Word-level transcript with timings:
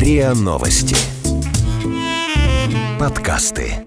РИА 0.00 0.32
Новости. 0.32 0.96
Подкасты. 2.98 3.86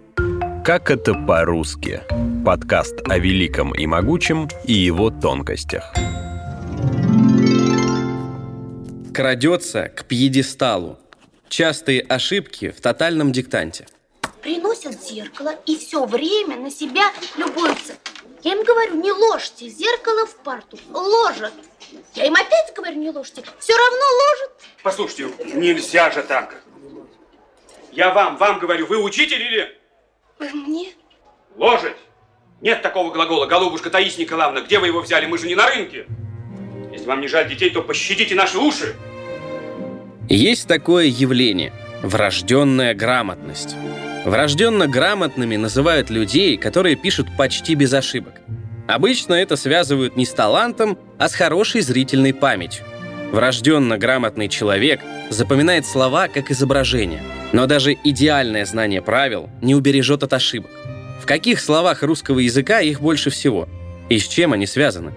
Как 0.64 0.92
это 0.92 1.16
по-русски? 1.16 2.02
Подкаст 2.46 3.02
о 3.10 3.18
великом 3.18 3.74
и 3.74 3.88
могучем 3.88 4.48
и 4.64 4.74
его 4.74 5.10
тонкостях. 5.10 5.92
Крадется 9.12 9.90
к 9.90 10.06
пьедесталу. 10.06 11.00
Частые 11.50 12.02
ошибки 12.02 12.70
в 12.70 12.80
тотальном 12.80 13.32
диктанте. 13.32 13.88
Приносят 14.44 15.04
зеркало 15.04 15.56
и 15.66 15.76
все 15.78 16.06
время 16.06 16.58
на 16.58 16.70
себя 16.70 17.12
любуются. 17.38 17.94
Я 18.44 18.54
им 18.54 18.64
говорю, 18.64 18.96
не 18.96 19.12
ложьте 19.12 19.70
зеркало 19.70 20.26
в 20.26 20.36
парту. 20.38 20.78
Ложат. 20.92 21.54
Я 22.14 22.26
им 22.26 22.34
опять 22.34 22.74
говорю, 22.76 22.96
не 22.96 23.10
ложьте. 23.10 23.42
Все 23.60 23.74
равно 23.74 24.06
ложат. 24.22 24.52
Послушайте, 24.84 25.30
нельзя 25.56 26.12
же 26.12 26.24
так. 26.24 26.62
Я 27.92 28.12
вам, 28.14 28.38
вам 28.38 28.60
говорю, 28.60 28.86
вы 28.88 29.02
учитель 29.02 29.42
или... 29.42 29.80
Мне? 30.40 30.94
Ложить? 31.56 31.96
Нет 32.60 32.82
такого 32.82 33.12
глагола. 33.12 33.46
Голубушка 33.46 33.90
Таисия 33.90 34.22
Николаевна, 34.26 34.62
где 34.62 34.80
вы 34.80 34.88
его 34.88 35.02
взяли? 35.02 35.26
Мы 35.26 35.38
же 35.38 35.48
не 35.48 35.56
на 35.56 35.68
рынке. 35.68 36.06
Если 36.92 37.06
вам 37.06 37.22
не 37.22 37.28
жаль 37.28 37.48
детей, 37.48 37.70
то 37.70 37.82
пощадите 37.82 38.36
наши 38.36 38.58
уши. 38.58 38.96
Есть 40.28 40.68
такое 40.68 41.06
явление– 41.06 41.72
врожденная 42.04 42.94
грамотность. 42.94 43.76
Врожденно 44.26 44.88
грамотными 44.88 45.58
называют 45.58 46.10
людей, 46.10 46.58
которые 46.58 46.96
пишут 46.96 47.28
почти 47.38 47.76
без 47.76 47.94
ошибок. 47.94 48.34
Обычно 48.88 49.34
это 49.34 49.56
связывают 49.56 50.16
не 50.16 50.26
с 50.26 50.32
талантом, 50.32 50.98
а 51.18 51.28
с 51.28 51.36
хорошей 51.36 51.82
зрительной 51.82 52.34
памятью. 52.34 52.86
Врожденно 53.32 53.98
грамотный 53.98 54.48
человек 54.48 55.02
запоминает 55.30 55.86
слова 55.86 56.28
как 56.28 56.52
изображение, 56.52 57.22
но 57.52 57.66
даже 57.66 57.98
идеальное 58.04 58.66
знание 58.66 59.02
правил 59.02 59.50
не 59.62 59.76
убережет 59.76 60.24
от 60.24 60.34
ошибок. 60.34 60.72
В 61.22 61.26
каких 61.26 61.60
словах 61.60 62.04
русского 62.04 62.40
языка 62.40 62.82
их 62.82 63.02
больше 63.02 63.30
всего? 63.30 63.68
И 64.10 64.20
с 64.20 64.28
чем 64.28 64.54
они 64.54 64.68
связаны? 64.68 65.14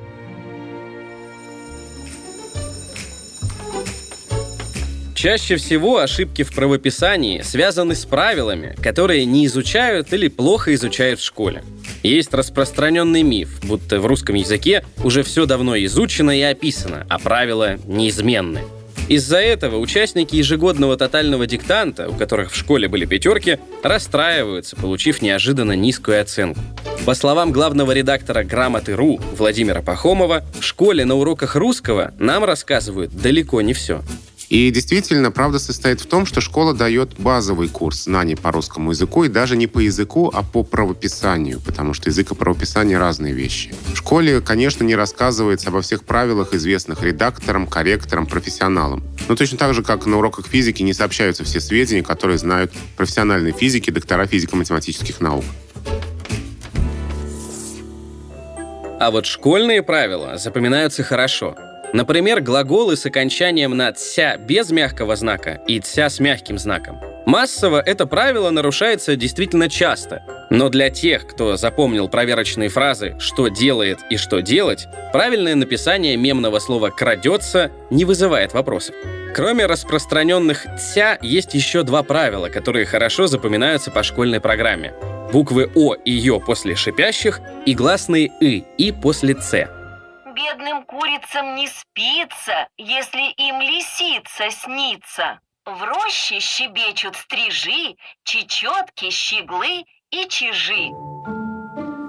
Чаще 5.17 5.56
всего 5.56 5.98
ошибки 5.98 6.42
в 6.42 6.55
правописании 6.55 7.41
связаны 7.41 7.95
с 7.95 8.05
правилами, 8.05 8.77
которые 8.83 9.25
не 9.25 9.47
изучают 9.47 10.12
или 10.12 10.28
плохо 10.28 10.75
изучают 10.75 11.20
в 11.20 11.25
школе. 11.25 11.64
Есть 12.03 12.34
распространенный 12.34 13.22
миф, 13.22 13.61
будто 13.62 13.98
в 13.98 14.05
русском 14.05 14.37
языке 14.37 14.84
уже 15.03 15.22
все 15.22 15.47
давно 15.47 15.75
изучено 15.78 16.39
и 16.39 16.42
описано, 16.42 17.06
а 17.09 17.19
правила 17.19 17.78
неизменны. 17.87 18.61
Из-за 19.09 19.39
этого 19.39 19.78
участники 19.78 20.37
ежегодного 20.37 20.98
тотального 20.98 21.47
диктанта, 21.47 22.11
у 22.11 22.12
которых 22.12 22.53
в 22.53 22.56
школе 22.56 22.87
были 22.87 23.06
пятерки, 23.06 23.59
расстраиваются, 23.83 24.77
получив 24.77 25.22
неожиданно 25.22 25.72
низкую 25.72 26.20
оценку. 26.20 26.61
По 27.06 27.14
словам 27.14 27.53
главного 27.53 27.92
редактора 27.92 28.44
«Грамоты.ру» 28.44 29.19
Владимира 29.33 29.81
Пахомова, 29.81 30.44
в 30.61 30.62
школе 30.62 31.06
на 31.06 31.14
уроках 31.14 31.56
русского 31.56 32.12
нам 32.19 32.44
рассказывают 32.44 33.17
далеко 33.17 33.62
не 33.62 33.72
все. 33.72 34.03
И 34.48 34.70
действительно, 34.70 35.33
правда 35.33 35.58
состоит 35.58 36.00
в 36.00 36.06
том, 36.06 36.25
что 36.25 36.41
школа 36.41 36.72
дает 36.72 37.19
базовый 37.19 37.69
курс 37.69 38.05
знаний 38.05 38.36
по 38.36 38.53
русскому 38.53 38.91
языку, 38.92 39.25
и 39.25 39.28
даже 39.28 39.56
не 39.56 39.66
по 39.66 39.80
языку, 39.80 40.30
а 40.33 40.42
по 40.42 40.62
правописанию, 40.62 41.61
потому 41.61 41.94
что 41.94 42.11
язык 42.11 42.30
и 42.30 42.34
правописание 42.34 42.98
разные 42.98 43.33
вещи. 43.33 43.75
В 43.92 43.97
школе, 43.97 44.41
конечно, 44.41 44.84
не 44.84 44.94
рассказывается 44.94 45.70
обо 45.70 45.83
всех 45.83 46.05
правилах, 46.05 46.55
известных 46.55 47.03
редакторам, 47.03 47.66
корректорам, 47.66 48.27
профессионалам. 48.27 49.03
Но 49.28 49.34
точно 49.34 49.58
так 49.58 49.75
же, 49.75 49.83
как 49.83 50.06
на 50.06 50.19
уроках 50.19 50.47
физики 50.47 50.83
не 50.83 50.92
сообщаются 50.92 51.42
все 51.42 51.60
сведения, 51.60 52.05
которые 52.05 52.38
знают 52.38 52.72
профессиональные 52.97 53.53
физики, 53.53 53.91
доктора 53.91 54.27
физико-математических 54.27 55.20
наук. 55.20 55.44
А 58.98 59.10
вот 59.10 59.26
школьные 59.26 59.82
правила 59.82 60.38
запоминаются 60.38 61.03
хорошо– 61.03 61.56
Например, 61.92 62.41
глаголы 62.41 62.97
с 62.97 63.06
окончанием 63.06 63.76
на 63.76 63.94
«ся» 63.94 64.36
без 64.36 64.70
мягкого 64.70 65.16
знака 65.16 65.60
и 65.66 65.80
«ся» 65.82 66.10
с 66.10 66.20
мягким 66.20 66.58
знаком. 66.58 67.00
Массово 67.26 67.80
это 67.80 68.06
правило 68.06 68.50
нарушается 68.50 69.16
действительно 69.16 69.69
часто, 69.69 70.22
но 70.50 70.69
для 70.69 70.91
тех, 70.91 71.26
кто 71.26 71.56
запомнил 71.56 72.08
проверочные 72.08 72.69
фразы 72.69 73.16
«что 73.19 73.48
делает» 73.48 73.98
и 74.10 74.16
«что 74.16 74.42
делать», 74.42 74.86
правильное 75.12 75.54
написание 75.54 76.16
мемного 76.16 76.58
слова 76.58 76.91
«крадется» 76.91 77.70
не 77.91 78.04
вызывает 78.04 78.53
вопросов. 78.53 78.94
Кроме 79.34 79.66
распространенных 79.66 80.66
«ся» 80.78 81.18
есть 81.20 81.54
еще 81.54 81.82
два 81.82 82.03
правила, 82.03 82.48
которые 82.48 82.86
хорошо 82.86 83.26
запоминаются 83.26 83.91
по 83.91 84.03
школьной 84.03 84.41
программе. 84.41 84.92
Буквы 85.32 85.70
«о» 85.74 85.94
и 85.94 86.12
«ё» 86.12 86.38
после 86.38 86.76
шипящих 86.76 87.41
и 87.64 87.74
гласные 87.74 88.30
«ы» 88.41 88.64
и 88.78 88.92
после 88.92 89.34
«ц» 89.34 89.68
бедным 90.36 90.84
курицам 90.84 91.54
не 91.56 91.66
спится, 91.66 92.69
если 92.76 93.32
им 93.38 93.60
лисица 93.60 94.50
снится. 94.50 95.41
В 95.64 95.82
роще 95.82 96.38
щебечут 96.41 97.16
стрижи, 97.16 97.97
чечетки, 98.22 99.10
щеглы 99.10 99.84
и 100.10 100.28
чижи. 100.28 100.91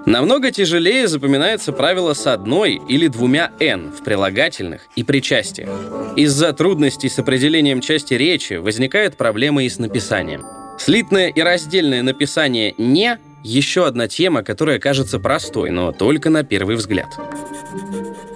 Намного 0.06 0.50
тяжелее 0.52 1.08
запоминается 1.08 1.72
правило 1.72 2.14
с 2.14 2.26
одной 2.26 2.80
или 2.88 3.08
двумя 3.08 3.50
«н» 3.60 3.90
в 3.90 4.04
прилагательных 4.04 4.86
и 4.94 5.02
причастиях. 5.02 5.68
Из-за 6.16 6.52
трудностей 6.52 7.08
с 7.08 7.18
определением 7.18 7.80
части 7.80 8.14
речи 8.14 8.54
возникают 8.54 9.16
проблемы 9.16 9.64
и 9.64 9.68
с 9.68 9.78
написанием. 9.78 10.44
Слитное 10.78 11.28
и 11.28 11.40
раздельное 11.40 12.02
написание 12.02 12.74
«не»— 12.78 13.18
еще 13.44 13.86
одна 13.86 14.08
тема, 14.08 14.42
которая 14.42 14.78
кажется 14.78 15.18
простой, 15.18 15.70
но 15.70 15.92
только 15.92 16.30
на 16.30 16.42
первый 16.42 16.76
взгляд. 16.76 17.08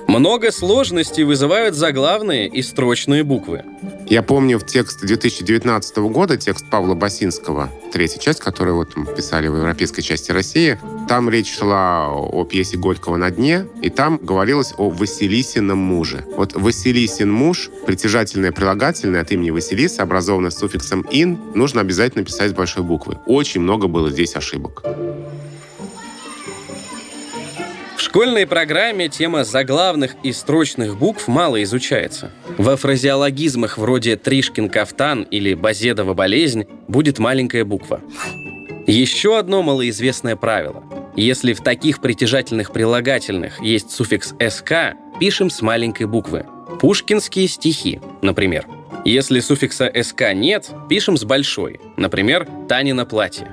Много 0.09 0.51
сложностей 0.53 1.25
вызывают 1.25 1.75
заглавные 1.75 2.49
и 2.49 2.63
строчные 2.63 3.25
буквы. 3.25 3.65
Я 4.09 4.23
помню 4.23 4.59
в 4.59 4.67
текст 4.67 5.01
2019 5.01 5.97
года, 5.99 6.37
текст 6.37 6.67
Павла 6.69 6.95
Басинского, 6.95 7.71
третья 7.93 8.19
часть, 8.19 8.41
которую 8.41 8.77
вот 8.77 8.95
писали 9.17 9.49
в 9.49 9.57
европейской 9.57 10.03
части 10.03 10.33
России, 10.33 10.79
там 11.09 11.31
речь 11.31 11.51
шла 11.57 12.11
о 12.11 12.45
пьесе 12.45 12.77
Горького 12.77 13.17
«На 13.17 13.31
дне», 13.31 13.67
и 13.81 13.89
там 13.91 14.19
говорилось 14.19 14.75
о 14.77 14.91
Василисином 14.91 15.79
муже. 15.79 16.27
Вот 16.37 16.55
Василисин 16.55 17.33
муж, 17.33 17.71
притяжательное 17.87 18.53
прилагательное 18.53 19.23
от 19.23 19.33
имени 19.33 19.51
Василиса, 19.51 20.03
образованное 20.03 20.51
суффиксом 20.51 21.07
«ин», 21.11 21.39
нужно 21.55 21.81
обязательно 21.81 22.25
писать 22.25 22.51
с 22.51 22.55
большой 22.55 22.83
буквы. 22.83 23.19
Очень 23.27 23.63
много 23.63 23.89
было 23.89 24.11
здесь 24.11 24.37
ошибок. 24.37 24.83
Школьной 28.03 28.47
программе 28.47 29.09
тема 29.09 29.45
заглавных 29.45 30.17
и 30.23 30.33
строчных 30.33 30.99
букв 30.99 31.29
мало 31.29 31.63
изучается. 31.63 32.33
Во 32.59 32.77
фразеологизмах 32.77 33.79
вроде 33.79 34.17
«Тришкин 34.17 34.69
кафтан» 34.69 35.23
или 35.23 35.55
«Базедова 35.55 36.13
болезнь» 36.13 36.67
будет 36.89 37.19
маленькая 37.19 37.65
буква. 37.65 38.01
Еще 38.87 39.39
одно 39.39 39.63
малоизвестное 39.63 40.37
правило. 40.37 40.85
Если 41.17 41.53
в 41.53 41.63
таких 41.63 42.01
притяжательных 42.01 42.73
прилагательных 42.73 43.61
есть 43.63 43.91
суффикс 43.91 44.35
«СК», 44.51 44.95
пишем 45.21 45.49
с 45.51 45.63
маленькой 45.63 46.07
буквы. 46.07 46.45
Пушкинские 46.81 47.47
стихи, 47.47 48.01
например. 48.21 48.67
Если 49.05 49.41
суффикса 49.41 49.91
«СК» 50.03 50.33
нет, 50.35 50.69
пишем 50.89 51.17
с 51.17 51.25
большой, 51.25 51.81
например, 51.97 52.49
«Танина 52.69 53.07
платье». 53.07 53.49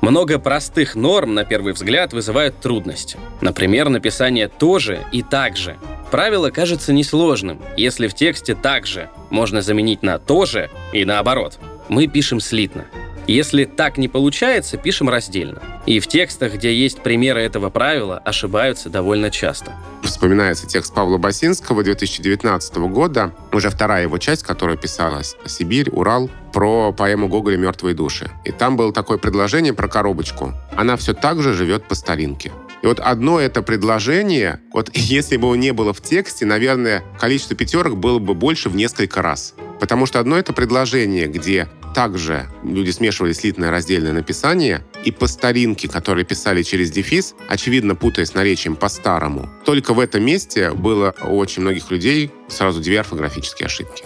Много 0.00 0.38
простых 0.38 0.94
норм, 0.94 1.34
на 1.34 1.44
первый 1.44 1.72
взгляд, 1.72 2.12
вызывают 2.12 2.60
трудности. 2.60 3.18
Например, 3.40 3.88
написание 3.88 4.48
«тоже» 4.48 5.04
и 5.12 5.22
«также». 5.22 5.76
Правило 6.10 6.50
кажется 6.50 6.92
несложным, 6.92 7.60
если 7.76 8.08
в 8.08 8.14
тексте 8.14 8.54
«также» 8.54 9.10
можно 9.30 9.60
заменить 9.60 10.02
на 10.02 10.18
«тоже» 10.18 10.70
и 10.92 11.04
наоборот. 11.04 11.58
Мы 11.88 12.06
пишем 12.06 12.40
слитно. 12.40 12.86
Если 13.28 13.66
так 13.66 13.98
не 13.98 14.08
получается, 14.08 14.78
пишем 14.78 15.10
раздельно. 15.10 15.62
И 15.84 16.00
в 16.00 16.06
текстах, 16.06 16.54
где 16.54 16.74
есть 16.74 17.00
примеры 17.02 17.42
этого 17.42 17.68
правила, 17.68 18.16
ошибаются 18.24 18.88
довольно 18.88 19.30
часто. 19.30 19.74
Вспоминается 20.02 20.66
текст 20.66 20.94
Павла 20.94 21.18
Басинского 21.18 21.84
2019 21.84 22.76
года, 22.76 23.34
уже 23.52 23.68
вторая 23.68 24.04
его 24.04 24.16
часть, 24.16 24.44
которая 24.44 24.78
писалась 24.78 25.36
«Сибирь, 25.44 25.90
Урал», 25.90 26.30
про 26.54 26.90
поэму 26.92 27.28
Гоголя 27.28 27.58
«Мертвые 27.58 27.94
души». 27.94 28.30
И 28.46 28.50
там 28.50 28.78
было 28.78 28.94
такое 28.94 29.18
предложение 29.18 29.74
про 29.74 29.88
коробочку. 29.88 30.54
Она 30.74 30.96
все 30.96 31.12
так 31.12 31.42
же 31.42 31.52
живет 31.52 31.84
по 31.84 31.94
старинке. 31.94 32.50
И 32.80 32.86
вот 32.86 32.98
одно 32.98 33.40
это 33.40 33.60
предложение, 33.60 34.60
вот 34.72 34.88
если 34.94 35.36
бы 35.36 35.48
его 35.48 35.56
не 35.56 35.72
было 35.72 35.92
в 35.92 36.00
тексте, 36.00 36.46
наверное, 36.46 37.04
количество 37.20 37.54
пятерок 37.54 37.98
было 37.98 38.18
бы 38.18 38.32
больше 38.32 38.70
в 38.70 38.76
несколько 38.76 39.20
раз. 39.20 39.54
Потому 39.80 40.06
что 40.06 40.18
одно 40.18 40.38
это 40.38 40.52
предложение, 40.52 41.26
где 41.26 41.68
также 41.94 42.48
люди 42.62 42.90
смешивали 42.90 43.32
слитное 43.32 43.70
раздельное 43.70 44.12
написание, 44.12 44.84
и 45.04 45.10
по 45.10 45.26
старинке, 45.26 45.88
которые 45.88 46.24
писали 46.24 46.62
через 46.62 46.90
дефис, 46.90 47.34
очевидно 47.48 47.94
путаясь 47.94 48.34
наречием 48.34 48.76
по-старому. 48.76 49.48
Только 49.64 49.94
в 49.94 50.00
этом 50.00 50.24
месте 50.24 50.70
было 50.72 51.14
у 51.22 51.36
очень 51.36 51.62
многих 51.62 51.90
людей 51.90 52.30
сразу 52.48 52.80
две 52.80 53.00
орфографические 53.00 53.66
ошибки. 53.66 54.04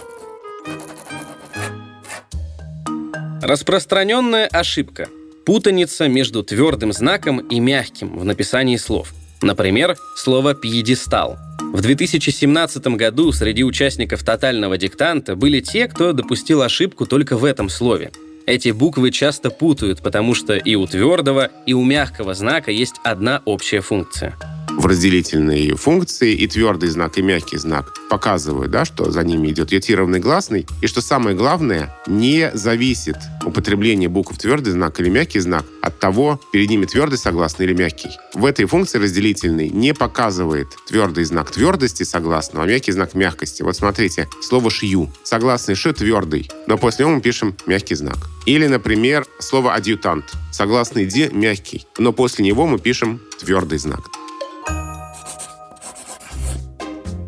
Распространенная 3.43 4.47
ошибка– 4.47 5.09
путаница 5.45 6.07
между 6.09 6.45
твердым 6.45 6.93
знаком 6.93 7.39
и 7.39 7.59
мягким 7.59 8.17
в 8.17 8.25
написании 8.25 8.77
слов. 8.77 9.13
Например, 9.43 9.97
слово 10.17 10.55
«пьедестал». 10.55 11.37
В 11.73 11.81
2017 11.81 12.87
году 12.99 13.33
среди 13.33 13.65
участников 13.65 14.23
тотального 14.23 14.77
диктанта 14.77 15.37
были 15.37 15.61
те, 15.61 15.89
кто 15.89 16.13
допустил 16.13 16.61
ошибку 16.61 17.07
только 17.07 17.39
в 17.39 17.47
этом 17.47 17.71
слове. 17.71 18.11
Эти 18.45 18.69
буквы 18.69 19.11
часто 19.11 19.49
путают, 19.49 20.03
потому 20.03 20.35
что 20.35 20.55
и 20.55 20.75
у 20.75 20.87
твердого, 20.87 21.51
и 21.65 21.73
у 21.73 21.83
мягкого 21.83 22.35
знака 22.35 22.71
есть 22.71 22.97
одна 23.05 23.41
общая 23.47 23.81
функция– 23.81 24.37
в 24.83 24.87
разделительной 24.87 25.77
функции 25.77 26.35
и 26.35 26.49
твердый 26.49 26.89
знак, 26.89 27.17
и 27.17 27.23
мягкий 27.23 27.57
знак 27.57 27.95
показывают, 28.11 28.73
да, 28.73 28.85
что 28.85 29.13
за 29.13 29.23
ними 29.23 29.49
идет 29.49 29.71
ятированный 29.71 30.19
гласный, 30.19 30.67
и 30.81 30.89
что 30.89 31.01
самое 31.01 31.37
главное, 31.37 31.97
не 32.09 32.51
зависит 32.53 33.17
употребление 33.45 34.09
букв 34.09 34.37
твердый 34.37 34.73
знак 34.73 34.99
или 34.99 35.09
мягкий 35.09 35.39
знак 35.39 35.65
от 35.83 36.01
того, 36.01 36.41
перед 36.53 36.69
ними 36.69 36.87
твердый 36.87 37.17
согласный 37.17 37.67
или 37.67 37.75
мягкий. 37.75 38.11
В 38.35 38.45
этой 38.45 38.65
функции 38.65 38.99
разделительной 38.99 39.69
не 39.69 39.95
показывает 39.95 40.67
твердый 40.89 41.25
знак 41.25 41.53
твердости 41.53 42.03
согласного, 42.03 42.65
а 42.65 42.69
мягкий 42.69 42.91
знак 42.91 43.15
мягкости. 43.15 43.63
Вот 43.63 43.77
смотрите, 43.77 44.29
слово 44.41 44.69
«шью». 44.69 45.13
Согласный 45.23 45.77
«ш» 45.77 45.93
твердый, 45.93 46.51
но 46.67 46.77
после 46.77 47.05
него 47.05 47.15
мы 47.15 47.21
пишем 47.21 47.55
мягкий 47.67 47.95
знак. 47.95 48.19
Или, 48.47 48.67
например, 48.67 49.27
слово 49.39 49.75
«адъютант». 49.75 50.25
Согласный 50.51 51.07
«ди» 51.07 51.31
мягкий, 51.33 51.87
но 51.99 52.13
после 52.13 52.45
него 52.45 52.67
мы 52.67 52.81
пишем 52.81 53.21
твердый 53.39 53.79
знак. 53.79 54.01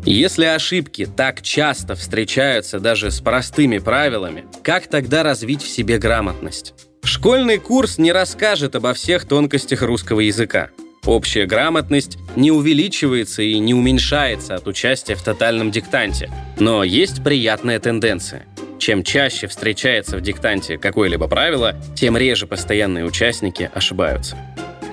Если 0.07 0.45
ошибки 0.45 1.07
так 1.07 1.41
часто 1.41 1.95
встречаются 1.95 2.79
даже 2.79 3.09
с 3.09 3.21
простыми 3.21 3.79
правилами, 3.79 4.45
как 4.63 4.85
тогда 4.85 5.23
развить 5.23 5.63
в 5.63 5.67
себе 5.67 5.97
грамотность? 5.97 6.75
Школьный 7.03 7.57
курс 7.57 7.97
не 7.97 8.11
расскажет 8.11 8.75
обо 8.75 8.93
всех 8.93 9.27
тонкостях 9.27 9.81
русского 9.81 10.19
языка. 10.19 10.69
Общая 11.05 11.47
грамотность 11.47 12.19
не 12.35 12.51
увеличивается 12.51 13.41
и 13.41 13.57
не 13.57 13.73
уменьшается 13.73 14.53
от 14.53 14.67
участия 14.67 15.15
в 15.15 15.23
тотальном 15.23 15.71
диктанте. 15.71 16.29
Но 16.59 16.83
есть 16.83 17.23
приятная 17.23 17.79
тенденция. 17.79 18.45
Чем 18.77 19.03
чаще 19.03 19.47
встречается 19.47 20.17
в 20.17 20.21
диктанте 20.21 20.77
какое-либо 20.77 21.27
правило, 21.27 21.75
тем 21.95 22.15
реже 22.15 22.45
постоянные 22.45 23.05
участники 23.05 23.71
ошибаются. 23.73 24.37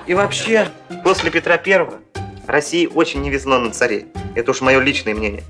И 0.07 0.15
вообще, 0.15 0.69
после 1.03 1.29
Петра 1.29 1.57
Первого 1.57 1.99
России 2.47 2.87
очень 2.87 3.21
не 3.21 3.29
везло 3.29 3.59
на 3.59 3.71
царей. 3.71 4.07
Это 4.35 4.51
уж 4.51 4.61
мое 4.61 4.79
личное 4.79 5.13
мнение. 5.13 5.43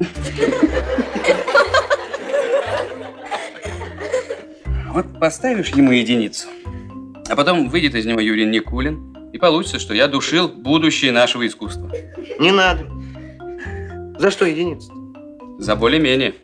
Вот 4.89 5.19
поставишь 5.19 5.69
ему 5.69 5.91
единицу, 5.91 6.47
а 7.27 7.35
потом 7.35 7.69
выйдет 7.69 7.95
из 7.95 8.05
него 8.05 8.19
Юрий 8.19 8.45
Никулин, 8.45 9.31
и 9.33 9.39
получится, 9.39 9.79
что 9.79 9.95
я 9.95 10.07
душил 10.07 10.47
будущее 10.47 11.11
нашего 11.11 11.47
искусства. 11.47 11.91
Не 12.39 12.51
надо. 12.51 12.87
За 14.19 14.29
что 14.29 14.45
единицу? 14.45 14.93
За 15.57 15.75
более-менее. 15.75 16.35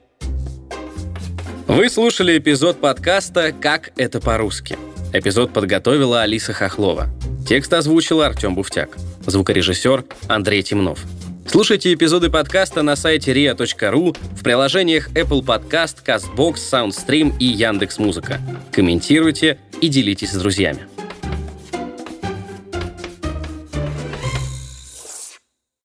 Вы 1.67 1.89
слушали 1.89 2.39
эпизод 2.39 2.79
подкаста 2.79 3.53
«Как 3.53 3.91
это 3.95 4.19
по-русски». 4.19 4.75
Эпизод 5.13 5.53
подготовила 5.53 6.23
Алиса 6.23 6.53
Хохлова. 6.53 7.07
Текст 7.47 7.71
озвучил 7.73 8.21
Артем 8.21 8.55
Буфтяк. 8.55 8.97
Звукорежиссер 9.27 10.05
Андрей 10.27 10.63
Темнов. 10.63 11.05
Слушайте 11.51 11.91
эпизоды 11.95 12.29
подкаста 12.29 12.83
на 12.83 12.95
сайте 12.95 13.33
ria.ru, 13.33 14.15
в 14.35 14.43
приложениях 14.43 15.09
Apple 15.15 15.43
Podcast, 15.43 16.05
CastBox, 16.05 16.57
SoundStream 16.57 17.33
и 17.39 17.45
Яндекс.Музыка. 17.45 18.39
Комментируйте 18.71 19.57
и 19.81 19.87
делитесь 19.87 20.29
с 20.29 20.37
друзьями. 20.37 20.81